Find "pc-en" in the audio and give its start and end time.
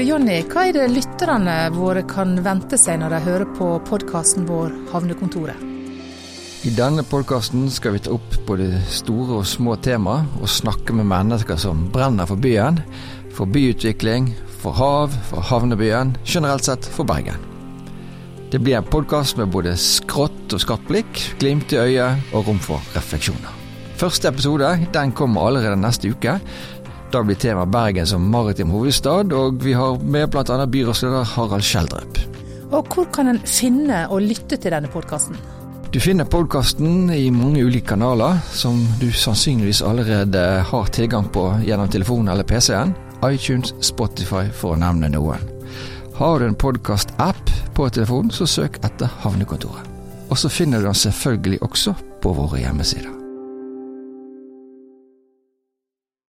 42.46-42.94